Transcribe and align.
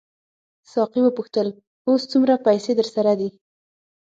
ساقي 0.71 1.01
وپوښتل 1.03 1.47
اوس 1.87 2.01
څومره 2.11 2.43
پیسې 2.45 2.71
درسره 2.79 3.13
دي. 3.19 3.29